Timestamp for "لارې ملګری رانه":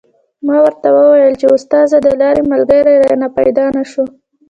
2.21-3.27